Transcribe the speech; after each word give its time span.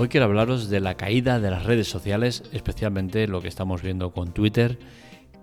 Hoy 0.00 0.06
quiero 0.06 0.26
hablaros 0.26 0.70
de 0.70 0.78
la 0.78 0.96
caída 0.96 1.40
de 1.40 1.50
las 1.50 1.64
redes 1.64 1.88
sociales, 1.88 2.44
especialmente 2.52 3.26
lo 3.26 3.42
que 3.42 3.48
estamos 3.48 3.82
viendo 3.82 4.12
con 4.12 4.32
Twitter 4.32 4.78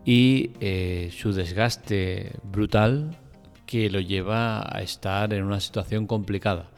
y 0.05 0.51
eh, 0.61 1.09
su 1.11 1.33
desgaste 1.33 2.37
brutal 2.41 3.17
que 3.65 3.89
lo 3.89 3.99
lleva 3.99 4.61
a 4.61 4.81
estar 4.81 5.33
en 5.33 5.43
una 5.43 5.59
situación 5.59 6.07
complicada. 6.07 6.71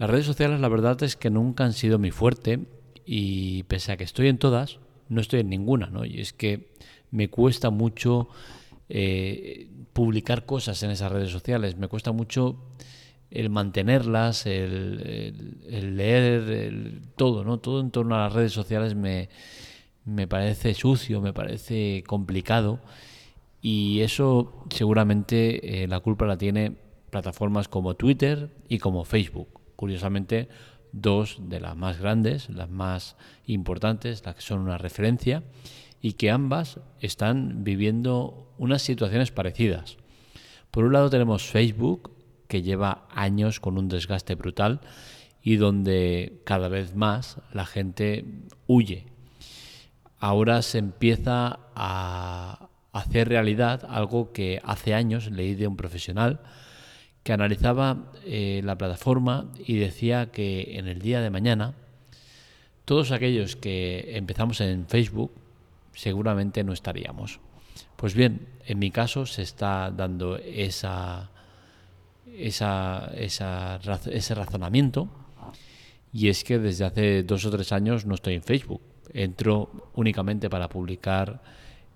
Las 0.00 0.10
redes 0.10 0.26
sociales 0.26 0.58
la 0.58 0.68
verdad 0.68 1.00
es 1.04 1.14
que 1.14 1.30
nunca 1.30 1.64
han 1.64 1.74
sido 1.74 2.00
mi 2.00 2.10
fuerte 2.10 2.66
y 3.04 3.62
pese 3.62 3.92
a 3.92 3.96
que 3.96 4.02
estoy 4.02 4.26
en 4.26 4.38
todas, 4.38 4.80
no 5.08 5.20
estoy 5.20 5.40
en 5.40 5.50
ninguna, 5.50 5.86
¿no? 5.86 6.04
Y 6.04 6.20
es 6.20 6.32
que 6.32 6.72
me 7.12 7.30
cuesta 7.30 7.70
mucho 7.70 8.30
eh, 8.88 9.68
publicar 9.92 10.44
cosas 10.44 10.82
en 10.82 10.90
esas 10.90 11.12
redes 11.12 11.30
sociales, 11.30 11.76
me 11.76 11.86
cuesta 11.86 12.10
mucho 12.10 12.56
el 13.30 13.50
mantenerlas, 13.50 14.46
el, 14.46 15.96
leer, 15.96 17.00
todo, 17.16 17.44
¿no? 17.44 17.58
Todo 17.58 17.80
en 17.80 17.90
torno 17.90 18.14
a 18.14 18.24
las 18.24 18.32
redes 18.32 18.52
sociales 18.52 18.94
me, 18.94 19.28
me 20.04 20.26
parece 20.26 20.74
sucio, 20.74 21.20
me 21.20 21.32
parece 21.32 22.04
complicado 22.06 22.80
y 23.60 24.00
eso 24.00 24.64
seguramente 24.70 25.82
eh, 25.82 25.88
la 25.88 26.00
culpa 26.00 26.26
la 26.26 26.38
tiene 26.38 26.76
plataformas 27.10 27.68
como 27.68 27.94
Twitter 27.94 28.50
y 28.68 28.78
como 28.78 29.04
Facebook. 29.04 29.48
Curiosamente, 29.74 30.48
dos 30.92 31.38
de 31.40 31.60
las 31.60 31.76
más 31.76 32.00
grandes, 32.00 32.48
las 32.48 32.70
más 32.70 33.16
importantes, 33.46 34.24
las 34.24 34.36
que 34.36 34.42
son 34.42 34.60
una 34.60 34.78
referencia 34.78 35.42
y 36.00 36.12
que 36.12 36.30
ambas 36.30 36.80
están 37.00 37.64
viviendo 37.64 38.52
unas 38.58 38.82
situaciones 38.82 39.32
parecidas. 39.32 39.96
Por 40.70 40.84
un 40.84 40.92
lado 40.92 41.10
tenemos 41.10 41.44
Facebook, 41.44 42.12
lleva 42.62 43.06
años 43.10 43.60
con 43.60 43.78
un 43.78 43.88
desgaste 43.88 44.34
brutal 44.34 44.80
y 45.42 45.56
donde 45.56 46.40
cada 46.44 46.68
vez 46.68 46.94
más 46.94 47.38
la 47.52 47.66
gente 47.66 48.24
huye. 48.66 49.06
Ahora 50.18 50.62
se 50.62 50.78
empieza 50.78 51.60
a 51.74 52.68
hacer 52.92 53.28
realidad 53.28 53.86
algo 53.88 54.32
que 54.32 54.60
hace 54.64 54.94
años 54.94 55.30
leí 55.30 55.54
de 55.54 55.68
un 55.68 55.76
profesional 55.76 56.40
que 57.22 57.32
analizaba 57.32 58.12
eh, 58.24 58.60
la 58.64 58.78
plataforma 58.78 59.52
y 59.58 59.76
decía 59.76 60.30
que 60.30 60.78
en 60.78 60.88
el 60.88 61.00
día 61.00 61.20
de 61.20 61.30
mañana 61.30 61.74
todos 62.84 63.10
aquellos 63.10 63.56
que 63.56 64.16
empezamos 64.16 64.60
en 64.60 64.86
Facebook 64.86 65.32
seguramente 65.92 66.62
no 66.62 66.72
estaríamos. 66.72 67.40
Pues 67.96 68.14
bien, 68.14 68.46
en 68.64 68.78
mi 68.78 68.90
caso 68.90 69.26
se 69.26 69.42
está 69.42 69.90
dando 69.90 70.36
esa, 70.36 71.30
esa, 72.26 73.10
ese 73.14 74.34
razonamiento 74.34 75.08
y 76.16 76.28
es 76.28 76.44
que 76.44 76.58
desde 76.58 76.86
hace 76.86 77.22
dos 77.24 77.44
o 77.44 77.50
tres 77.50 77.72
años 77.72 78.06
no 78.06 78.14
estoy 78.14 78.34
en 78.34 78.42
Facebook. 78.42 78.80
Entro 79.12 79.90
únicamente 79.94 80.48
para 80.48 80.68
publicar 80.68 81.42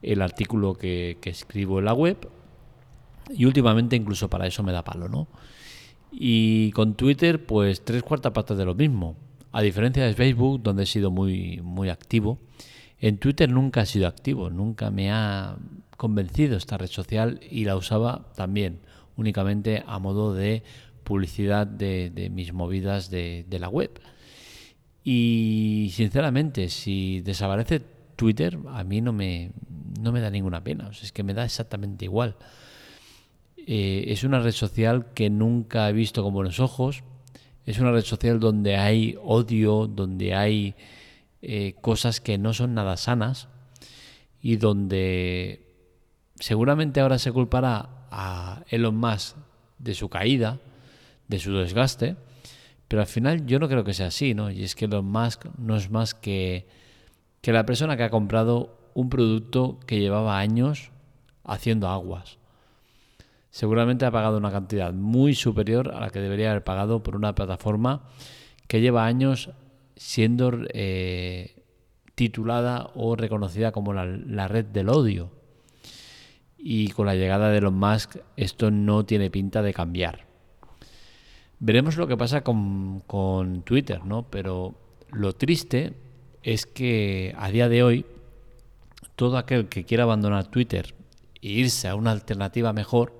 el 0.03 0.21
artículo 0.21 0.75
que, 0.75 1.19
escribo 1.25 1.79
en 1.79 1.87
la 1.87 1.95
web 1.95 2.29
y 3.31 3.47
últimamente 3.47 3.97
incluso 3.97 4.29
para 4.29 4.47
eso 4.47 4.63
me 4.63 4.73
da 4.73 4.85
palo, 4.85 5.09
¿no? 5.09 5.29
Y 6.13 6.71
con 6.73 6.97
Twitter, 6.97 7.47
pues 7.47 7.83
tres 7.83 8.03
cuartas 8.03 8.33
partes 8.33 8.59
de 8.59 8.67
lo 8.67 8.75
mismo. 8.75 9.17
A 9.53 9.63
diferencia 9.63 10.05
de 10.05 10.13
Facebook, 10.13 10.63
donde 10.63 10.83
he 10.83 10.87
sido 10.87 11.11
muy, 11.11 11.61
muy 11.63 11.89
activo, 11.89 12.39
en 12.99 13.17
Twitter 13.17 13.51
nunca 13.51 13.81
he 13.83 13.87
sido 13.87 14.07
activo, 14.07 14.51
nunca 14.51 14.91
me 14.91 15.11
ha 15.11 15.57
convencido 15.97 16.59
esta 16.59 16.77
red 16.77 16.89
social 16.89 17.41
y 17.51 17.65
la 17.65 17.77
usaba 17.77 18.27
también 18.35 18.81
únicamente 19.17 19.83
a 19.87 19.99
modo 19.99 20.35
de 20.35 20.63
publicidad 21.05 21.67
de, 21.67 22.31
mis 22.33 22.53
movidas 22.53 23.11
de, 23.11 23.45
la 23.59 23.69
web. 23.69 24.01
Y 25.03 25.91
sinceramente, 25.93 26.69
si 26.69 27.21
desaparece 27.21 27.81
Twitter, 28.17 28.59
a 28.69 28.85
mí 28.85 29.01
no 29.01 29.13
me, 29.13 29.53
no 30.01 30.13
me 30.13 30.21
da 30.21 30.31
ninguna 30.31 30.63
pena, 30.63 30.91
es 30.91 31.13
que 31.13 31.23
me 31.23 31.35
da 31.35 31.45
exactamente 31.45 32.05
igual. 32.05 32.37
Eh, 33.57 34.05
es 34.09 34.25
una 34.25 34.41
red 34.41 34.53
social 34.53 35.13
que 35.15 35.31
nunca 35.31 35.89
he 35.89 35.93
visto 35.93 36.23
con 36.23 36.33
buenos 36.33 36.61
ojos, 36.61 37.03
es 37.67 37.79
una 37.79 37.93
red 37.93 38.03
social 38.03 38.41
donde 38.41 38.77
hay 38.77 39.17
odio, 39.23 39.87
donde 39.87 40.35
hay 40.35 40.75
eh, 41.43 41.75
cosas 41.81 42.21
que 42.21 42.37
no 42.39 42.53
son 42.53 42.75
nada 42.75 42.97
sanas 42.97 43.49
y 44.43 44.57
donde 44.57 45.67
seguramente 46.39 47.01
ahora 47.01 47.19
se 47.19 47.33
culpará 47.33 48.00
a 48.11 48.63
Elon 48.69 48.97
Musk 48.97 49.37
de 49.79 49.95
su 49.95 50.09
caída, 50.09 50.59
de 51.29 51.39
su 51.39 51.53
desgaste, 51.57 52.17
pero 52.89 53.03
al 53.03 53.09
final 53.09 53.47
yo 53.47 53.59
no 53.59 53.69
creo 53.69 53.85
que 53.85 53.95
sea 53.95 54.09
así, 54.09 54.35
¿no? 54.35 54.51
Y 54.51 54.65
es 54.65 54.75
que 54.75 54.87
Elon 54.87 55.07
Musk 55.07 55.47
no 55.59 55.77
es 55.77 55.91
más 55.91 56.15
que, 56.15 56.67
que 57.41 57.53
la 57.53 57.65
persona 57.65 57.97
que 57.97 58.03
ha 58.03 58.11
comprado 58.11 58.77
un 58.95 59.09
producto 59.09 59.79
que 59.87 60.01
llevaba 60.01 60.39
años 60.39 60.91
haciendo 61.45 61.89
aguas. 61.89 62.39
Seguramente 63.51 64.05
ha 64.07 64.11
pagado 64.11 64.39
una 64.39 64.53
cantidad 64.53 64.93
muy 64.93 65.35
superior 65.35 65.93
a 65.93 66.01
la 66.01 66.11
que 66.11 66.21
debería 66.21 66.51
haber 66.51 66.65
pagado 66.65 67.03
por 67.03 67.17
una 67.17 67.35
plataforma 67.35 68.03
que 68.69 68.81
lleva 68.81 69.07
años 69.07 69.51
siendo 69.97 70.53
eh, 70.73 71.65
titulada 72.15 72.91
o 72.95 73.17
reconocida 73.17 73.73
como 73.73 73.93
la, 73.93 74.49
red 74.49 74.67
del 74.67 74.89
odio. 74.89 75.31
Y 76.63 76.89
con 76.89 77.07
la 77.07 77.15
llegada 77.15 77.51
de 77.51 77.59
Elon 77.59 77.79
Musk 77.79 78.17
esto 78.37 78.71
no 78.71 79.05
tiene 79.05 79.31
pinta 79.31 79.63
de 79.63 79.73
cambiar. 79.73 80.27
Veremos 81.59 81.97
lo 81.97 82.07
que 82.07 82.17
pasa 82.17 82.43
con, 82.43 83.01
con 83.07 83.63
Twitter, 83.63 84.05
¿no? 84.05 84.31
Pero 84.31 84.75
lo 85.11 85.35
triste 85.35 85.95
es 86.43 86.67
que 86.67 87.35
a 87.39 87.51
día 87.51 87.69
de 87.69 87.83
hoy 87.83 88.07
todo 89.21 89.37
aquel 89.37 89.69
que 89.69 89.85
quiera 89.85 90.05
abandonar 90.05 90.51
Twitter 90.51 90.95
e 91.43 91.49
irse 91.49 91.89
a 91.89 91.95
una 91.95 92.11
alternativa 92.11 92.73
mejor, 92.73 93.13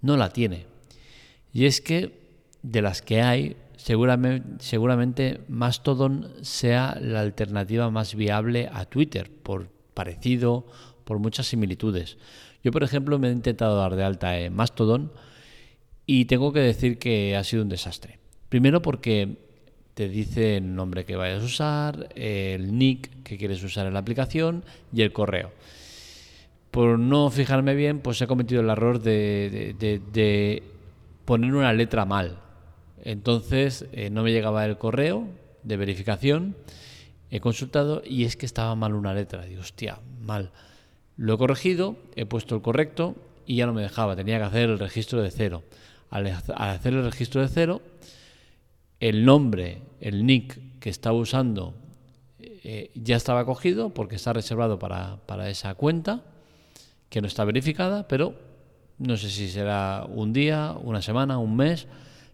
no 0.00 0.16
la 0.16 0.30
tiene. 0.30 0.64
Y 1.52 1.66
es 1.66 1.82
que 1.82 2.18
de 2.62 2.80
las 2.80 3.02
que 3.02 3.20
hay, 3.20 3.56
seguramente, 3.76 4.64
seguramente 4.64 5.42
Mastodon 5.48 6.32
sea 6.40 6.96
la 6.98 7.20
alternativa 7.20 7.90
más 7.90 8.14
viable 8.14 8.70
a 8.72 8.86
Twitter, 8.86 9.30
por 9.30 9.68
parecido, 9.92 10.64
por 11.04 11.18
muchas 11.18 11.46
similitudes. 11.46 12.16
Yo, 12.62 12.72
por 12.72 12.82
ejemplo, 12.82 13.18
me 13.18 13.28
he 13.28 13.32
intentado 13.32 13.76
dar 13.76 13.94
de 13.96 14.04
alta 14.04 14.38
en 14.38 14.54
Mastodon 14.54 15.12
y 16.06 16.24
tengo 16.24 16.52
que 16.52 16.60
decir 16.60 16.98
que 16.98 17.36
ha 17.36 17.44
sido 17.44 17.62
un 17.62 17.68
desastre. 17.68 18.18
Primero 18.48 18.82
porque 18.82 19.36
te 19.94 20.08
dice 20.08 20.56
el 20.56 20.74
nombre 20.74 21.04
que 21.04 21.16
vayas 21.16 21.42
a 21.42 21.46
usar, 21.46 22.08
el 22.14 22.78
nick 22.78 23.22
que 23.22 23.36
quieres 23.36 23.62
usar 23.62 23.86
en 23.86 23.94
la 23.94 23.98
aplicación 24.00 24.64
y 24.92 25.02
el 25.02 25.12
correo. 25.12 25.52
Por 26.70 26.98
no 26.98 27.30
fijarme 27.30 27.74
bien, 27.74 28.00
pues 28.00 28.20
he 28.22 28.26
cometido 28.26 28.60
el 28.60 28.70
error 28.70 29.00
de, 29.00 30.62
poner 31.24 31.54
una 31.54 31.72
letra 31.72 32.04
mal. 32.04 32.38
Entonces 33.02 33.86
eh, 33.92 34.08
no 34.10 34.22
me 34.22 34.32
llegaba 34.32 34.64
el 34.64 34.78
correo 34.78 35.26
de 35.62 35.76
verificación. 35.76 36.56
He 37.30 37.40
consultado 37.40 38.02
y 38.04 38.24
es 38.24 38.36
que 38.36 38.46
estaba 38.46 38.74
mal 38.74 38.94
una 38.94 39.14
letra. 39.14 39.44
Digo, 39.44 39.60
hostia, 39.60 39.98
mal. 40.20 40.52
Lo 41.18 41.34
he 41.34 41.38
corregido, 41.38 41.96
he 42.14 42.26
puesto 42.26 42.54
el 42.54 42.62
correcto 42.62 43.16
y 43.44 43.56
ya 43.56 43.66
no 43.66 43.74
me 43.74 43.82
dejaba. 43.82 44.14
Tenía 44.14 44.38
que 44.38 44.44
hacer 44.44 44.70
el 44.70 44.78
registro 44.78 45.20
de 45.20 45.32
cero. 45.32 45.64
Al, 46.10 46.26
hacer 46.28 46.94
el 46.94 47.04
registro 47.04 47.42
de 47.42 47.48
cero, 47.48 47.82
el 49.00 49.24
nombre, 49.24 49.82
el 50.00 50.24
nick 50.24 50.78
que 50.78 50.88
estaba 50.88 51.18
usando 51.18 51.74
eh, 52.38 52.92
ya 52.94 53.16
estaba 53.16 53.44
cogido 53.44 53.90
porque 53.90 54.14
está 54.14 54.32
reservado 54.32 54.78
para, 54.78 55.50
esa 55.50 55.74
cuenta 55.74 56.22
que 57.10 57.20
no 57.20 57.26
está 57.26 57.44
verificada, 57.44 58.06
pero 58.06 58.36
no 58.98 59.16
sé 59.16 59.28
si 59.28 59.48
será 59.48 60.06
un 60.08 60.32
día, 60.32 60.76
una 60.80 61.02
semana, 61.02 61.38
un 61.38 61.56
mes, 61.56 61.88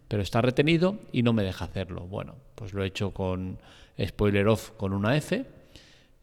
pero 0.09 0.23
está 0.23 0.43
retenido 0.43 0.99
y 1.11 1.23
no 1.23 1.33
me 1.33 1.43
deja 1.43 1.65
hacerlo. 1.65 2.07
Bueno, 2.07 2.35
pues 2.55 2.75
lo 2.75 2.85
he 2.85 2.87
hecho 2.89 3.13
con 3.13 3.59
spoiler 3.99 4.47
off 4.47 4.73
con 4.73 4.93
una 4.93 5.17
F, 5.17 5.47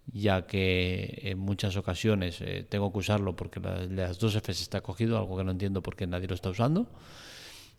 ya 0.07 0.45
que 0.47 1.19
en 1.23 1.39
muchas 1.39 1.77
ocasiones 1.77 2.41
eh, 2.41 2.65
tengo 2.67 2.91
que 2.91 2.99
usarlo 2.99 3.35
porque 3.35 3.59
las 3.59 4.19
dos 4.19 4.35
Fs 4.35 4.61
está 4.61 4.81
cogido, 4.81 5.17
algo 5.17 5.37
que 5.37 5.43
no 5.43 5.51
entiendo 5.51 5.81
porque 5.81 6.07
nadie 6.07 6.27
lo 6.27 6.35
está 6.35 6.49
usando, 6.49 6.87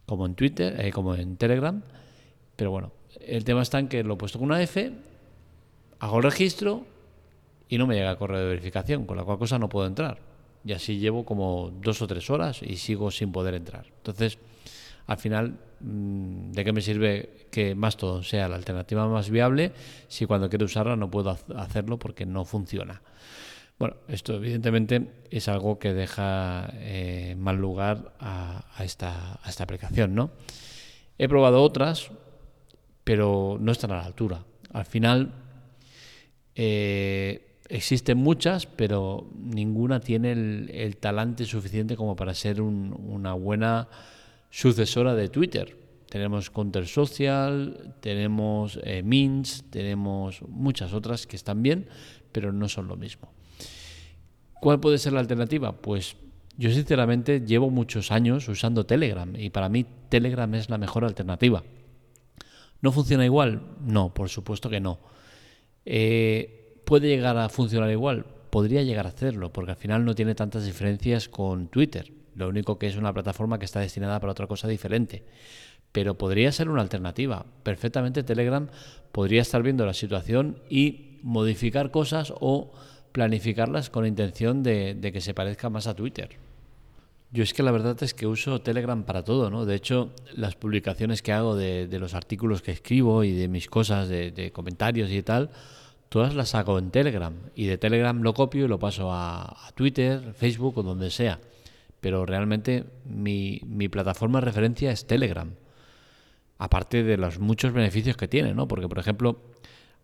como 0.07 0.27
en 0.27 0.35
Twitter, 0.35 0.81
eh, 0.81 0.93
como 0.93 1.15
en 1.15 1.37
Telegram. 1.37 1.83
Pero 2.57 2.71
bueno, 2.71 2.93
el 3.21 3.45
tema 3.45 3.63
está 3.63 3.79
en 3.79 3.89
que 3.89 4.03
lo 4.05 4.15
he 4.15 4.17
puesto 4.17 4.39
con 4.39 4.47
una 4.47 4.63
F, 4.63 4.93
hago 5.99 6.17
el 6.17 6.23
registro 6.23 6.85
y 7.69 7.79
no 7.79 7.87
me 7.87 7.95
llega 7.95 8.11
el 8.11 8.17
correo 8.17 8.41
de 8.41 8.47
verificación, 8.47 9.07
con 9.07 9.17
la 9.17 9.25
cual 9.25 9.39
cosa 9.39 9.59
no 9.59 9.69
puedo 9.69 9.87
entrar. 9.87 10.19
Y 10.65 10.73
así 10.73 10.99
llevo 10.99 11.25
como 11.25 11.73
dos 11.83 12.03
o 12.03 12.07
tres 12.07 12.31
horas 12.31 12.63
y 12.63 12.77
sigo 12.77 13.11
sin 13.11 13.33
poder 13.33 13.55
entrar. 13.55 13.87
Entonces, 13.97 14.39
al 15.07 15.19
final, 15.19 15.59
mm, 15.81 16.53
¿de 16.53 16.65
qué 16.65 16.73
me 16.73 16.81
sirve 16.81 17.47
que 17.51 17.75
Mastodon 17.75 18.25
sea 18.25 18.49
la 18.49 18.57
alternativa 18.57 19.07
más 19.09 19.31
viable 19.31 19.73
si 20.09 20.27
cuando 20.27 20.49
quiero 20.49 20.67
usarla 20.67 20.97
no 20.97 21.11
puedo 21.11 21.37
hacerlo 21.57 21.99
porque 21.99 22.27
no 22.27 22.45
funciona? 22.45 23.03
Bueno, 23.79 23.97
esto 24.07 24.35
evidentemente 24.35 25.09
es 25.31 25.49
algo 25.49 25.79
que 25.81 25.93
deja 25.93 26.71
eh, 26.75 27.35
mal 27.37 27.57
lugar 27.57 28.15
a, 28.21 28.65
esta, 28.79 29.41
aplicación, 29.59 30.15
¿no? 30.15 30.31
He 31.19 31.29
probado 31.29 31.63
otras, 31.63 32.11
pero 33.03 33.59
no 33.61 33.73
están 33.73 33.91
a 33.91 33.97
la 33.97 34.05
altura. 34.05 34.45
Al 34.73 34.85
final 34.85 35.33
eh, 36.55 37.59
existen 37.69 38.19
muchas, 38.19 38.67
pero 38.67 39.29
ninguna 39.35 39.99
tiene 39.99 40.31
el, 40.31 40.97
talante 40.99 41.45
suficiente 41.45 41.97
como 41.97 42.15
para 42.15 42.35
ser 42.35 42.61
una 42.61 43.33
buena 43.33 43.89
sucesora 44.53 45.15
de 45.15 45.29
Twitter. 45.29 45.77
Tenemos 46.09 46.51
Counter 46.51 46.87
Social, 46.87 47.97
tenemos 48.01 48.79
eh, 48.85 49.03
tenemos 49.71 50.43
muchas 50.43 50.93
otras 50.93 51.27
que 51.27 51.37
están 51.37 51.63
bien, 51.63 51.89
pero 52.31 52.53
no 52.53 52.69
son 52.69 52.87
lo 52.87 52.97
mismo. 52.97 53.33
¿Cuál 54.61 54.79
puede 54.79 54.99
ser 54.99 55.15
la 55.15 55.21
alternativa? 55.21 55.73
Pues 55.73 56.17
yo 56.59 56.71
sinceramente 56.71 57.41
llevo 57.41 57.71
muchos 57.71 58.13
años 58.13 58.47
usando 58.47 58.85
Telegram 58.85 59.35
y 59.35 59.49
para 59.49 59.71
mí 59.71 59.87
Telegram 60.11 60.55
es 60.55 60.69
la 60.69 60.77
mejor 60.77 61.05
alternativa. 61.05 61.65
¿No 62.83 62.93
funciona 62.93 63.25
igual? 63.25 63.63
No, 63.81 64.13
por 64.13 64.29
supuesto 64.29 64.69
que 64.69 64.81
no. 64.81 64.99
Eh, 65.87 66.83
¿Puede 66.85 67.09
llegar 67.09 67.39
a 67.39 67.49
funcionar 67.49 67.91
igual? 67.91 68.27
Podría 68.51 68.83
llegar 68.83 69.07
a 69.07 69.11
hacerlo, 69.11 69.51
porque 69.51 69.71
al 69.71 69.77
final 69.79 70.05
no 70.05 70.15
tiene 70.15 70.35
tantas 70.35 70.67
diferencias 70.67 71.29
con 71.29 71.69
Twitter. 71.69 72.22
Lo 72.35 72.49
único 72.49 72.79
que 72.79 72.87
es 72.87 72.97
una 72.97 73.13
plataforma 73.13 73.59
que 73.59 73.65
está 73.65 73.81
destinada 73.81 74.21
para 74.21 74.33
otra 74.33 74.47
cosa 74.47 74.69
diferente. 74.69 75.25
Pero 75.93 76.17
podría 76.17 76.53
ser 76.53 76.69
una 76.69 76.83
alternativa. 76.83 77.45
Perfectamente 77.63 78.23
Telegram 78.23 78.69
podría 79.13 79.43
estar 79.43 79.63
viendo 79.63 79.85
la 79.85 79.95
situación 79.95 80.59
y 80.71 81.19
modificar 81.23 81.91
cosas 81.91 82.33
o 82.41 82.73
planificarlas 83.13 83.91
con 83.91 84.07
intención 84.07 84.63
de, 84.63 85.11
que 85.13 85.21
se 85.21 85.35
parezca 85.35 85.71
más 85.71 85.87
a 85.87 85.95
Twitter. 85.95 86.31
Yo 87.31 87.43
es 87.43 87.55
que 87.55 87.63
la 87.63 87.71
verdad 87.71 87.97
es 88.03 88.13
que 88.13 88.27
uso 88.27 88.61
Telegram 88.61 89.05
para 89.05 89.25
todo, 89.25 89.49
¿no? 89.49 89.65
De 89.65 89.75
hecho, 89.75 90.11
las 90.35 90.55
publicaciones 90.55 91.23
que 91.23 91.33
hago 91.33 91.57
de, 91.57 91.89
los 91.99 92.15
artículos 92.15 92.61
que 92.61 92.73
escribo 92.73 93.25
y 93.25 93.33
de 93.33 93.49
mis 93.49 93.69
cosas, 93.69 94.09
de, 94.09 94.51
comentarios 94.53 95.11
y 95.11 95.23
tal, 95.23 95.51
todas 96.09 96.35
las 96.35 96.55
hago 96.55 96.79
en 96.79 96.91
Telegram. 96.91 97.35
Y 97.55 97.67
de 97.67 97.79
Telegram 97.79 98.21
lo 98.21 98.35
copio 98.35 98.67
y 98.67 98.69
lo 98.69 98.79
paso 98.79 99.11
a, 99.13 99.57
Twitter, 99.75 100.35
Facebook 100.35 100.79
o 100.79 100.83
donde 100.83 101.11
sea. 101.11 101.39
Pero 102.03 102.27
realmente 102.27 102.85
mi, 103.07 103.63
mi, 103.65 103.89
plataforma 103.89 104.41
de 104.41 104.45
referencia 104.45 104.91
es 104.91 105.07
Telegram. 105.07 105.55
Aparte 106.59 107.03
de 107.03 107.17
los 107.17 107.39
muchos 107.39 107.73
beneficios 107.73 108.19
que 108.19 108.29
tiene, 108.29 108.53
¿no? 108.53 108.69
Porque, 108.69 108.89
por 108.89 108.99
ejemplo, 108.99 109.41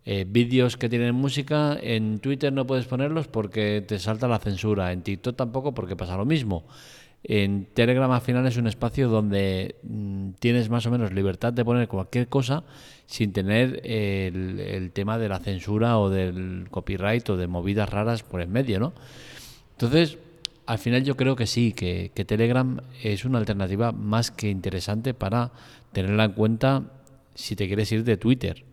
eh, 0.06 0.24
vídeos 0.26 0.78
que 0.78 0.88
tienen 0.88 1.14
música, 1.14 1.76
en 1.78 2.20
Twitter 2.20 2.50
no 2.50 2.66
puedes 2.66 2.86
ponerlos 2.86 3.28
porque 3.28 3.84
te 3.86 3.98
salta 3.98 4.26
la 4.26 4.38
censura, 4.38 4.92
en 4.92 5.02
TikTok 5.02 5.36
tampoco 5.36 5.74
porque 5.74 5.96
pasa 5.96 6.16
lo 6.16 6.24
mismo. 6.24 6.64
En 7.24 7.66
Telegram 7.74 8.10
al 8.12 8.20
final 8.20 8.46
es 8.46 8.56
un 8.56 8.68
espacio 8.68 9.08
donde 9.08 9.74
mm, 9.82 10.30
tienes 10.38 10.70
más 10.70 10.86
o 10.86 10.90
menos 10.90 11.12
libertad 11.12 11.52
de 11.52 11.64
poner 11.64 11.88
cualquier 11.88 12.28
cosa 12.28 12.64
sin 13.06 13.32
tener 13.32 13.80
el, 13.84 14.92
tema 14.94 15.18
de 15.18 15.28
la 15.28 15.40
censura 15.40 15.98
o 15.98 16.10
del 16.10 16.68
copyright 16.70 17.28
o 17.30 17.36
de 17.36 17.48
movidas 17.48 17.90
raras 17.90 18.22
por 18.22 18.40
en 18.40 18.52
medio, 18.52 18.78
¿no? 18.78 18.92
Entonces, 19.72 20.16
al 20.68 20.76
final 20.76 21.02
yo 21.02 21.16
creo 21.16 21.34
que 21.34 21.46
sí, 21.46 21.72
que, 21.72 22.10
Telegram 22.26 22.82
es 23.02 23.24
una 23.24 23.38
alternativa 23.38 23.90
más 23.90 24.30
que 24.30 24.50
interesante 24.50 25.14
para 25.14 25.50
tenerla 25.92 26.24
en 26.24 26.32
cuenta 26.32 26.92
si 27.34 27.56
te 27.56 27.66
quieres 27.68 27.90
ir 27.90 28.04
de 28.04 28.18
Twitter. 28.18 28.66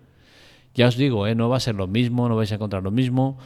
Ya 0.74 0.90
os 0.90 0.98
digo, 0.98 1.26
¿eh? 1.26 1.36
no 1.36 1.48
va 1.48 1.56
a 1.56 1.62
ser 1.62 1.76
lo 1.76 1.88
mismo, 1.88 2.28
no 2.28 2.36
vais 2.36 2.52
a 2.52 2.56
encontrar 2.56 2.84
lo 2.84 2.92
mismo, 2.92 3.38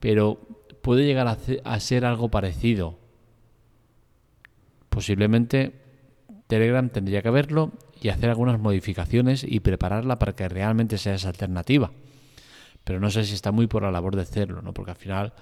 pero 0.00 0.38
puede 0.82 1.06
llegar 1.06 1.26
a, 1.64 1.80
ser 1.80 2.04
algo 2.04 2.30
parecido. 2.30 2.98
Posiblemente 4.90 5.72
Telegram 6.46 6.90
tendría 6.90 7.22
que 7.22 7.30
verlo 7.30 7.72
y 8.02 8.10
hacer 8.10 8.28
algunas 8.28 8.60
modificaciones 8.60 9.44
y 9.48 9.60
prepararla 9.60 10.18
para 10.18 10.34
que 10.34 10.46
realmente 10.46 10.98
sea 10.98 11.14
esa 11.14 11.28
alternativa. 11.28 11.90
Pero 12.84 13.00
no 13.00 13.10
sé 13.10 13.24
si 13.24 13.32
está 13.32 13.50
muy 13.50 13.66
por 13.66 13.82
la 13.82 13.90
labor 13.90 14.14
de 14.14 14.22
hacerlo, 14.22 14.60
¿no? 14.60 14.74
porque 14.74 14.90
al 14.90 14.98
final 14.98 15.32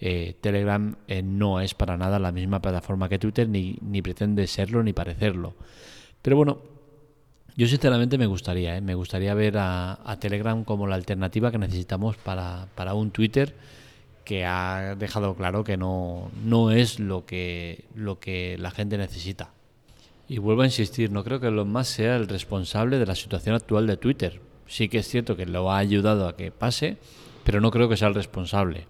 eh, 0.00 0.36
Telegram 0.40 0.96
eh, 1.08 1.22
no 1.22 1.60
es 1.60 1.74
para 1.74 1.96
nada 1.96 2.18
la 2.18 2.32
misma 2.32 2.60
plataforma 2.60 3.08
que 3.08 3.18
Twitter, 3.18 3.48
ni, 3.48 3.78
ni 3.80 4.02
pretende 4.02 4.46
serlo 4.46 4.82
ni 4.82 4.92
parecerlo. 4.92 5.54
Pero 6.22 6.36
bueno, 6.36 6.58
yo 7.56 7.68
sinceramente 7.68 8.18
me 8.18 8.26
gustaría, 8.26 8.76
¿eh? 8.76 8.80
me 8.80 8.94
gustaría 8.94 9.32
ver 9.34 9.54
a, 9.58 10.16
Telegram 10.18 10.64
como 10.64 10.88
la 10.88 10.96
alternativa 10.96 11.52
que 11.52 11.58
necesitamos 11.58 12.16
para, 12.16 12.94
un 12.94 13.12
Twitter 13.12 13.54
que 14.24 14.44
ha 14.44 14.96
dejado 14.98 15.34
claro 15.34 15.62
que 15.62 15.76
no, 15.76 16.30
no 16.44 16.72
es 16.72 16.98
lo 16.98 17.26
que, 17.26 17.84
lo 17.94 18.18
que 18.18 18.56
la 18.58 18.72
gente 18.72 18.98
necesita. 18.98 19.52
Y 20.26 20.38
vuelvo 20.38 20.62
a 20.62 20.66
insistir, 20.66 21.12
no 21.12 21.22
creo 21.22 21.38
que 21.38 21.48
Elon 21.48 21.70
Musk 21.70 21.96
sea 21.96 22.16
el 22.16 22.26
responsable 22.26 22.98
de 22.98 23.06
la 23.06 23.14
situación 23.14 23.54
actual 23.54 23.86
de 23.86 23.98
Twitter. 23.98 24.40
Sí 24.66 24.88
que 24.88 24.98
es 24.98 25.08
cierto 25.08 25.36
que 25.36 25.46
lo 25.46 25.70
ha 25.70 25.78
ayudado 25.78 26.26
a 26.26 26.36
que 26.36 26.50
pase, 26.50 26.96
pero 27.44 27.60
no 27.60 27.70
creo 27.70 27.88
que 27.88 27.96
sea 27.96 28.08
el 28.08 28.14
responsable. 28.14 28.86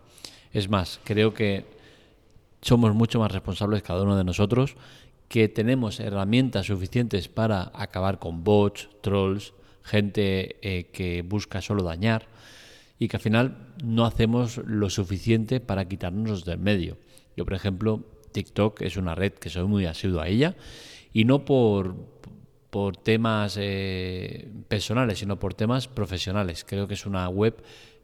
Es 0.54 0.70
más, 0.70 1.00
creo 1.04 1.34
que 1.34 1.66
somos 2.62 2.94
mucho 2.94 3.18
más 3.18 3.32
responsables 3.32 3.82
cada 3.82 4.02
uno 4.02 4.16
de 4.16 4.24
nosotros 4.24 4.76
que 5.28 5.48
tenemos 5.48 5.98
herramientas 6.00 6.66
suficientes 6.66 7.28
para 7.28 7.72
acabar 7.74 8.20
con 8.20 8.44
bots, 8.44 8.88
trolls, 9.00 9.52
gente 9.82 10.56
eh, 10.62 10.90
que 10.92 11.22
busca 11.22 11.60
solo 11.60 11.82
dañar 11.82 12.26
y 12.98 13.08
que 13.08 13.16
al 13.16 13.22
final 13.22 13.74
no 13.82 14.06
hacemos 14.06 14.58
lo 14.58 14.88
suficiente 14.90 15.58
para 15.58 15.86
quitarnos 15.88 16.44
del 16.44 16.58
medio. 16.58 16.96
Yo, 17.36 17.44
por 17.44 17.54
ejemplo, 17.54 18.04
TikTok 18.30 18.82
es 18.82 18.96
una 18.96 19.16
red 19.16 19.32
que 19.32 19.50
soy 19.50 19.64
muy 19.64 19.86
asiduo 19.86 20.20
a 20.20 20.28
ella 20.28 20.54
y 21.12 21.24
no 21.24 21.44
por, 21.44 21.96
por 22.70 22.96
temas 22.96 23.56
eh, 23.60 24.48
personales, 24.68 25.18
sino 25.18 25.38
por 25.38 25.54
temas 25.54 25.88
profesionales. 25.88 26.64
Creo 26.64 26.86
que 26.86 26.94
es 26.94 27.06
una 27.06 27.28
web 27.28 27.56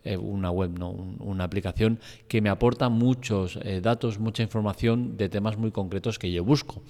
eh, 0.05 0.17
una 0.17 0.51
web, 0.51 0.79
no, 0.79 0.91
una 0.91 1.45
aplicación 1.45 2.01
que 2.29 2.41
me 2.41 2.49
aporta 2.49 2.89
muchos 2.89 3.59
eh, 3.63 3.81
datos, 3.83 4.19
mucha 4.19 4.43
información 4.43 5.17
de 5.17 5.29
temas 5.29 5.57
muy 5.59 5.71
concretos 5.71 6.19
que 6.19 6.33
yo 6.33 6.45
busco. 6.45 6.83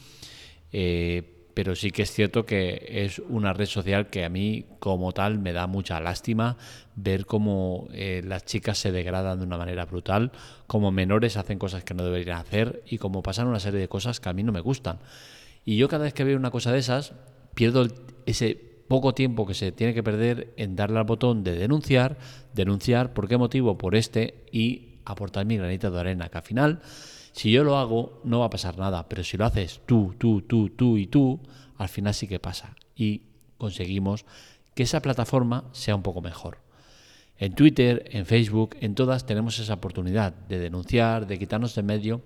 Eh, 0.73 1.37
pero 1.53 1.75
sí 1.75 1.91
que 1.91 2.03
es 2.03 2.13
cierto 2.13 2.47
que 2.47 2.87
es 2.89 3.19
una 3.19 3.53
red 3.53 3.67
social 3.67 4.09
que 4.09 4.25
a 4.25 4.29
mí 4.29 4.67
como 4.79 5.13
tal 5.13 5.41
me 5.41 5.53
da 5.53 5.67
mucha 5.67 5.99
lástima 6.01 6.57
ver 6.95 7.27
cómo 7.27 7.89
las 7.93 8.45
chicas 8.45 8.79
se 8.79 8.93
degradan 8.93 9.41
de 9.41 9.47
una 9.47 9.59
manera 9.59 9.85
brutal, 9.85 10.31
como 10.69 10.93
menores 10.93 11.37
hacen 11.37 11.59
cosas 11.59 11.83
que 11.83 11.93
no 11.93 12.05
deberían 12.05 12.39
hacer 12.39 12.83
y 12.87 12.99
como 12.99 13.23
pasan 13.23 13.49
una 13.49 13.59
serie 13.59 13.81
de 13.81 13.89
cosas 13.89 14.21
que 14.21 14.29
a 14.29 14.33
mí 14.33 14.45
no 14.45 14.53
me 14.53 14.61
gustan. 14.61 15.01
Y 15.65 15.77
yo 15.77 15.89
cada 15.89 16.05
vez 16.05 16.15
que 16.15 16.25
veo 16.25 16.37
una 16.37 16.53
cosa 16.53 16.73
de 16.73 16.79
esas, 16.79 17.15
pierdo 17.55 17.89
ese 18.27 18.70
poco 18.91 19.15
tiempo 19.15 19.47
que 19.47 19.55
se 19.55 19.71
tiene 19.71 19.95
que 19.95 20.03
perder 20.03 20.53
en 20.57 20.75
darle 20.75 20.99
al 20.99 21.05
botón 21.05 21.45
de 21.45 21.55
denunciar, 21.55 22.19
denunciar 22.55 23.13
por 23.13 23.29
qué 23.29 23.39
motivo, 23.39 23.79
por 23.79 23.95
este 23.95 24.47
y 24.51 24.97
aportar 25.05 25.47
mi 25.47 25.57
granita 25.57 25.91
de 25.91 26.01
arena, 26.01 26.29
que 26.29 26.39
al 26.39 26.43
final, 26.43 26.83
si 27.31 27.53
yo 27.53 27.63
lo 27.63 27.79
hago, 27.79 28.21
no 28.25 28.41
va 28.41 28.47
a 28.47 28.51
pasar 28.51 28.79
nada, 28.79 29.09
pero 29.09 29.23
si 29.23 29.37
lo 29.37 29.45
haces 29.45 29.81
tú, 29.87 30.17
tú, 30.19 30.43
tú, 30.43 30.71
tú 30.71 30.97
y 30.99 31.07
tú, 31.07 31.39
al 31.79 31.89
final 31.89 32.15
sí 32.15 32.27
que 32.27 32.41
pasa 32.41 32.75
y 32.97 33.23
conseguimos 33.59 34.25
que 34.75 34.83
esa 34.83 35.01
plataforma 35.01 35.67
sea 35.71 35.95
un 35.95 36.03
poco 36.03 36.21
mejor. 36.21 36.59
En 37.39 37.55
Twitter, 37.55 38.09
en 38.11 38.27
Facebook, 38.27 38.77
en 38.81 38.97
todas 38.97 39.25
tenemos 39.25 39.57
esa 39.61 39.75
oportunidad 39.75 40.33
de 40.33 40.59
denunciar, 40.59 41.29
de 41.29 41.39
quitarnos 41.39 41.77
de 41.77 41.85
medio 41.85 42.23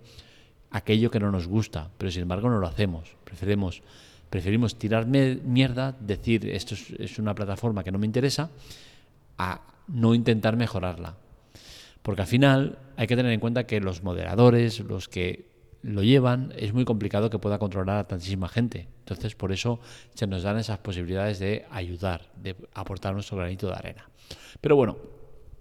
aquello 0.70 1.10
que 1.10 1.20
no 1.20 1.30
nos 1.30 1.46
gusta, 1.46 1.90
pero 1.98 2.10
sin 2.10 2.22
embargo 2.22 2.48
no 2.48 2.58
lo 2.58 2.66
hacemos. 2.66 3.16
Preferimos 3.24 3.82
Preferimos 4.34 4.74
tirar 4.74 5.06
mierda, 5.06 5.94
decir 6.00 6.50
esto 6.50 6.74
es, 6.74 7.20
una 7.20 7.36
plataforma 7.36 7.84
que 7.84 7.92
no 7.92 8.00
me 8.00 8.06
interesa, 8.06 8.50
a 9.38 9.60
no 9.86 10.12
intentar 10.12 10.56
mejorarla. 10.56 11.14
Porque 12.02 12.22
al 12.22 12.26
final 12.26 12.80
hay 12.96 13.06
que 13.06 13.14
tener 13.14 13.30
en 13.30 13.38
cuenta 13.38 13.64
que 13.64 13.78
los 13.80 14.02
moderadores, 14.02 14.80
los 14.80 15.08
que 15.08 15.46
lo 15.82 16.02
llevan, 16.02 16.52
es 16.56 16.72
muy 16.72 16.84
complicado 16.84 17.30
que 17.30 17.38
pueda 17.38 17.60
controlar 17.60 17.98
a 17.98 18.08
tantísima 18.08 18.48
gente. 18.48 18.88
Entonces, 18.98 19.36
por 19.36 19.52
eso 19.52 19.78
se 20.14 20.26
nos 20.26 20.42
dan 20.42 20.58
esas 20.58 20.78
posibilidades 20.78 21.38
de 21.38 21.64
ayudar, 21.70 22.22
de 22.42 22.56
aportar 22.74 23.14
nuestro 23.14 23.36
granito 23.36 23.68
de 23.68 23.74
arena. 23.74 24.10
Pero 24.60 24.74
bueno, 24.74 24.96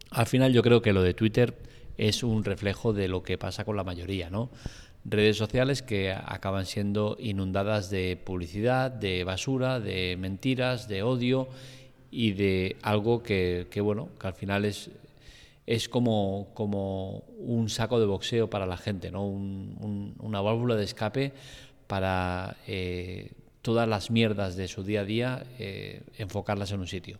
al 0.10 0.26
final 0.26 0.52
yo 0.52 0.64
creo 0.64 0.82
que 0.82 0.94
lo 0.94 1.04
de 1.04 1.14
Twitter 1.14 1.56
es 1.96 2.24
un 2.24 2.44
reflejo 2.44 2.92
de 2.92 3.08
lo 3.08 3.22
que 3.22 3.38
pasa 3.38 3.66
con 3.66 3.76
la 3.76 3.84
mayoría, 3.84 4.32
¿no? 4.32 4.50
Redes 5.06 5.38
sociales 5.38 5.82
que 5.82 6.12
acaban 6.12 6.66
siendo 6.66 7.18
inundadas 7.20 7.90
de 7.90 8.18
publicidad, 8.24 8.92
de 8.92 9.24
basura, 9.24 9.80
de 9.80 10.16
mentiras, 10.18 10.88
de 10.88 11.04
odio 11.04 11.50
y 12.10 12.32
de 12.32 12.78
algo 12.82 13.24
que, 13.24 13.68
bueno, 13.82 14.10
que 14.20 14.28
al 14.28 14.34
final 14.34 14.66
es, 14.66 14.92
es 15.66 15.90
como, 15.90 16.50
como 16.54 17.24
un 17.38 17.70
saco 17.70 18.00
de 18.00 18.06
boxeo 18.06 18.50
para 18.50 18.66
la 18.66 18.78
gente, 18.78 19.12
¿no? 19.12 19.26
una 19.26 20.42
válvula 20.42 20.76
de 20.76 20.84
escape 20.84 21.34
para 21.88 22.56
eh, 22.68 23.32
todas 23.62 23.88
las 23.88 24.12
mierdas 24.12 24.56
de 24.56 24.68
su 24.68 24.84
día 24.84 25.02
a 25.02 25.06
día, 25.06 25.44
eh, 25.60 26.04
enfocarlas 26.18 26.72
en 26.72 26.80
un 26.80 26.88
sitio. 26.88 27.18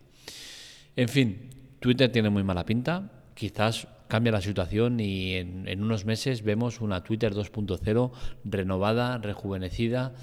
En 0.96 1.08
fin, 1.08 1.50
Twitter 1.80 2.10
tiene 2.10 2.30
muy 2.30 2.44
mala 2.44 2.64
pinta, 2.64 3.10
quizás 3.34 3.88
cambia 4.08 4.32
la 4.32 4.40
situación 4.40 5.00
y 5.00 5.34
en, 5.34 5.82
unos 5.82 6.04
meses 6.04 6.42
vemos 6.42 6.80
una 6.80 7.02
Twitter 7.02 7.34
2.0 7.34 8.12
renovada, 8.44 9.18
rejuvenecida, 9.18 10.14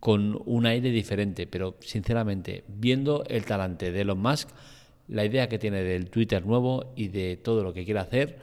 con 0.00 0.40
un 0.46 0.66
aire 0.66 0.90
diferente. 0.90 1.46
Pero 1.46 1.76
sinceramente, 1.80 2.64
viendo 2.68 3.24
el 3.24 3.44
talante 3.44 3.92
de 3.92 4.00
Elon 4.02 4.18
Musk, 4.18 4.48
la 5.08 5.24
idea 5.24 5.48
que 5.48 5.58
tiene 5.58 5.82
del 5.82 6.10
Twitter 6.10 6.44
nuevo 6.44 6.92
y 6.96 7.08
de 7.08 7.36
todo 7.36 7.62
lo 7.62 7.72
que 7.72 7.84
quiere 7.84 8.00
hacer 8.00 8.38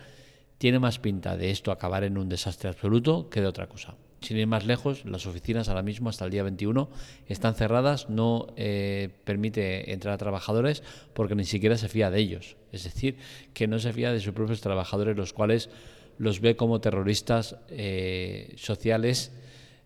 tiene 0.57 0.79
más 0.79 0.99
pinta 0.99 1.35
de 1.35 1.51
esto 1.51 1.71
acabar 1.71 2.03
en 2.05 2.17
un 2.17 2.29
desastre 2.29 2.69
absoluto 2.69 3.29
que 3.29 3.41
de 3.41 3.47
otra 3.47 3.67
cosa. 3.67 3.95
Sin 4.23 4.37
ir 4.37 4.47
más 4.47 4.65
lejos, 4.65 5.03
las 5.03 5.25
oficinas 5.25 5.67
ahora 5.67 5.81
mismo, 5.81 6.09
hasta 6.09 6.23
el 6.23 6.31
día 6.31 6.43
21, 6.43 6.89
están 7.27 7.55
cerradas, 7.55 8.09
no 8.09 8.47
eh, 8.55 9.09
permite 9.25 9.91
entrar 9.91 10.13
a 10.13 10.17
trabajadores 10.17 10.81
porque 11.13 11.35
ni 11.35 11.43
siquiera 11.43 11.77
se 11.77 11.89
fía 11.89 12.09
de 12.09 12.19
ellos. 12.19 12.55
Es 12.71 12.85
decir, 12.85 13.17
que 13.53 13.67
no 13.67 13.79
se 13.79 13.91
fía 13.91 14.13
de 14.13 14.21
sus 14.21 14.33
propios 14.33 14.61
trabajadores, 14.61 15.17
los 15.17 15.33
cuales 15.33 15.69
los 16.17 16.39
ve 16.39 16.55
como 16.55 16.79
terroristas 16.79 17.57
eh, 17.69 18.53
sociales 18.55 19.33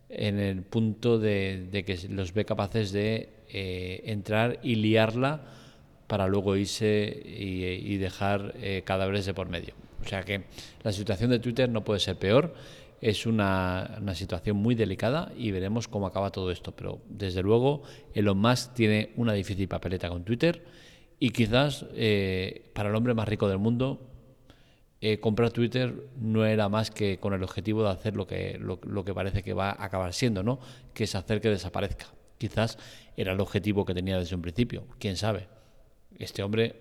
en 0.10 0.40
el 0.40 0.62
punto 0.62 1.18
de, 1.18 1.84
que 1.84 1.98
los 2.10 2.32
ve 2.32 2.46
capaces 2.46 2.92
de 2.92 3.30
eh, 3.50 4.04
entrar 4.06 4.60
y 4.62 4.76
liarla 4.76 5.42
para 6.06 6.28
luego 6.28 6.56
irse 6.56 7.24
y, 7.26 7.98
dejar 7.98 8.54
cadáveres 8.86 9.26
de 9.26 9.34
por 9.34 9.50
medio. 9.50 9.74
O 10.06 10.08
sea 10.08 10.24
que 10.24 10.44
la 10.84 10.94
situación 10.94 11.32
de 11.32 11.40
Twitter 11.40 11.70
no 11.70 11.84
puede 11.84 12.00
ser 12.00 12.18
peor 12.18 12.54
es 13.02 13.26
una, 13.26 14.00
situación 14.14 14.58
muy 14.58 14.76
delicada 14.76 15.32
y 15.38 15.52
veremos 15.52 15.88
cómo 15.88 16.08
acaba 16.08 16.32
todo 16.32 16.52
esto. 16.52 16.76
Pero 16.76 17.02
desde 17.10 17.44
luego 17.44 17.84
Elon 18.14 18.38
Musk 18.38 18.74
tiene 18.74 19.12
una 19.16 19.34
difícil 19.34 19.68
papeleta 19.68 20.10
con 20.10 20.24
Twitter 20.24 20.64
y 21.20 21.30
quizás 21.30 21.86
eh, 21.94 22.72
para 22.74 22.90
el 22.90 22.96
hombre 22.96 23.14
más 23.14 23.28
rico 23.28 23.48
del 23.48 23.60
mundo 23.60 24.00
eh, 25.00 25.20
comprar 25.20 25.52
Twitter 25.52 26.10
no 26.20 26.44
era 26.46 26.70
más 26.70 26.90
que 26.90 27.20
con 27.20 27.34
el 27.34 27.44
objetivo 27.44 27.84
de 27.84 27.90
hacer 27.90 28.16
lo 28.16 28.26
que, 28.26 28.58
lo, 28.60 29.06
que 29.06 29.14
parece 29.14 29.44
que 29.44 29.54
va 29.54 29.70
a 29.70 29.86
acabar 29.86 30.12
siendo, 30.14 30.42
¿no? 30.42 30.60
que 30.94 31.04
es 31.04 31.14
hacer 31.14 31.40
que 31.40 31.50
desaparezca. 31.50 32.08
Quizás 32.40 32.80
era 33.16 33.34
el 33.34 33.40
objetivo 33.40 33.86
que 33.86 33.94
tenía 33.94 34.18
desde 34.18 34.36
un 34.36 34.42
principio, 34.42 34.86
quién 35.00 35.16
sabe. 35.16 35.48
Este 36.18 36.42
hombre 36.42 36.76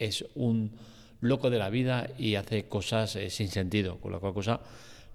es 0.00 0.24
un 0.34 0.72
loco 1.20 1.50
de 1.50 1.58
la 1.58 1.70
vida 1.70 2.08
y 2.18 2.34
hace 2.34 2.64
cosas 2.64 3.14
eh, 3.14 3.30
sin 3.30 3.48
sentido, 3.48 3.98
con 4.00 4.10
la 4.10 4.18
cual 4.18 4.34
cosa 4.34 4.60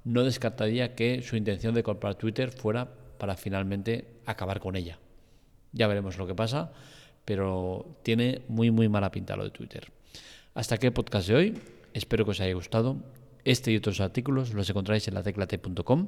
no 0.08 0.24
descartaría 0.24 0.96
que 0.96 1.22
su 1.22 1.36
intención 1.36 1.76
de 1.76 1.84
comprar 1.84 2.16
Twitter 2.16 2.50
fuera 2.50 2.88
para 3.18 3.36
finalmente 3.36 4.08
acabar 4.26 4.62
con 4.62 4.78
ella. 4.78 5.00
Ya 5.74 5.86
veremos 5.88 6.18
lo 6.18 6.26
que 6.26 6.34
pasa, 6.34 6.72
pero 7.26 7.98
tiene 8.04 8.42
muy 8.48 8.72
muy 8.72 8.88
mala 8.88 9.12
pinta 9.12 9.36
lo 9.36 9.44
de 9.44 9.50
Twitter. 9.50 9.92
Hasta 10.54 10.76
aquí 10.76 10.88
el 10.88 10.94
podcast 10.94 11.28
de 11.28 11.36
hoy. 11.36 11.62
Espero 11.94 12.24
que 12.24 12.32
os 12.32 12.40
haya 12.40 12.54
gustado. 12.54 12.96
Este 13.44 13.72
y 13.74 13.78
otros 13.78 14.00
artículos 14.00 14.54
los 14.54 14.70
encontráis 14.70 15.06
en 15.10 15.14
la 15.14 15.24
teclate.com. 15.24 16.08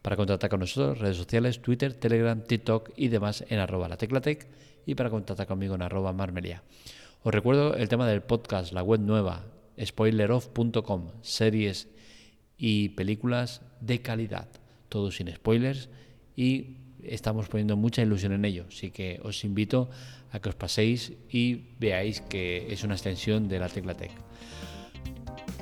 Para 0.00 0.16
contactar 0.16 0.48
con 0.48 0.60
nosotros, 0.60 0.98
redes 0.98 1.18
sociales, 1.18 1.60
Twitter, 1.60 1.92
Telegram, 1.92 2.40
TikTok 2.40 2.92
y 2.96 3.08
demás 3.08 3.44
en 3.50 3.58
arroba 3.58 3.88
la 3.88 3.98
teclatec 3.98 4.46
y 4.86 4.94
para 4.94 5.10
contactar 5.10 5.46
conmigo 5.46 5.74
en 5.74 5.82
arroba 5.82 6.14
marmelia. 6.14 6.62
Os 7.22 7.34
recuerdo 7.34 7.74
el 7.74 7.88
tema 7.90 8.08
del 8.08 8.22
podcast, 8.22 8.72
la 8.72 8.82
web 8.82 9.00
nueva, 9.00 9.42
spoileroff.com, 9.78 11.10
series 11.20 11.88
y 12.58 12.90
películas 12.90 13.62
de 13.80 14.02
calidad, 14.02 14.48
todo 14.88 15.10
sin 15.10 15.32
spoilers 15.34 15.88
y 16.36 16.76
estamos 17.02 17.48
poniendo 17.48 17.76
mucha 17.76 18.02
ilusión 18.02 18.32
en 18.32 18.44
ello, 18.44 18.66
así 18.68 18.90
que 18.90 19.20
os 19.22 19.44
invito 19.44 19.90
a 20.32 20.40
que 20.40 20.48
os 20.48 20.54
paséis 20.54 21.12
y 21.30 21.74
veáis 21.78 22.20
que 22.20 22.72
es 22.72 22.82
una 22.84 22.94
extensión 22.94 23.48
de 23.48 23.58
la 23.58 23.68
Teclatec. 23.68 24.10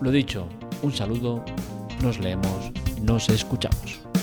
Lo 0.00 0.10
dicho, 0.10 0.48
un 0.82 0.92
saludo, 0.92 1.44
nos 2.02 2.18
leemos, 2.18 2.72
nos 3.02 3.28
escuchamos. 3.28 4.13